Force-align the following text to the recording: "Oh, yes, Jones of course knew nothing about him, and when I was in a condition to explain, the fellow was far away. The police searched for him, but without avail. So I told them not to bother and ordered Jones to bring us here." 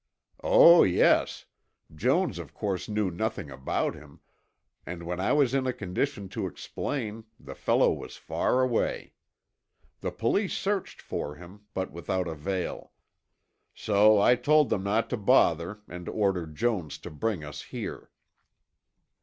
"Oh, 0.43 0.81
yes, 0.81 1.45
Jones 1.93 2.39
of 2.39 2.55
course 2.55 2.89
knew 2.89 3.11
nothing 3.11 3.51
about 3.51 3.93
him, 3.93 4.19
and 4.83 5.03
when 5.03 5.19
I 5.19 5.31
was 5.31 5.53
in 5.53 5.67
a 5.67 5.73
condition 5.73 6.27
to 6.29 6.47
explain, 6.47 7.25
the 7.39 7.53
fellow 7.53 7.93
was 7.93 8.17
far 8.17 8.63
away. 8.63 9.13
The 9.99 10.09
police 10.09 10.57
searched 10.57 11.03
for 11.03 11.35
him, 11.35 11.67
but 11.75 11.91
without 11.91 12.27
avail. 12.27 12.93
So 13.75 14.19
I 14.19 14.33
told 14.35 14.71
them 14.71 14.81
not 14.81 15.07
to 15.11 15.17
bother 15.17 15.81
and 15.87 16.09
ordered 16.09 16.55
Jones 16.55 16.97
to 16.97 17.11
bring 17.11 17.43
us 17.43 17.61
here." 17.61 18.09